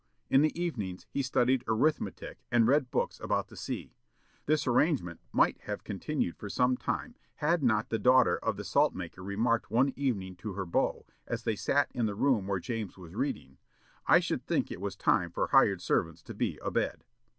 In 0.31 0.41
the 0.41 0.59
evenings 0.59 1.05
he 1.11 1.21
studied 1.21 1.63
arithmetic 1.67 2.39
and 2.51 2.67
read 2.67 2.89
books 2.89 3.19
about 3.19 3.49
the 3.49 3.55
sea. 3.55 3.93
This 4.47 4.65
arrangement 4.65 5.19
might 5.31 5.59
have 5.65 5.83
continued 5.83 6.37
for 6.37 6.49
some 6.49 6.75
time 6.75 7.13
had 7.35 7.61
not 7.61 7.89
the 7.89 7.99
daughter 7.99 8.39
of 8.39 8.57
the 8.57 8.63
salt 8.63 8.95
maker 8.95 9.23
remarked 9.23 9.69
one 9.69 9.93
evening 9.95 10.37
to 10.37 10.53
her 10.53 10.65
beau, 10.65 11.05
as 11.27 11.43
they 11.43 11.55
sat 11.55 11.91
in 11.93 12.07
the 12.07 12.15
room 12.15 12.47
where 12.47 12.57
James 12.57 12.97
was 12.97 13.13
reading, 13.13 13.59
"I 14.07 14.19
should 14.19 14.47
think 14.47 14.71
it 14.71 14.81
was 14.81 14.95
time 14.95 15.29
for 15.29 15.49
hired 15.49 15.81
servants 15.83 16.23
to 16.23 16.33
be 16.33 16.57
abed." 16.63 17.03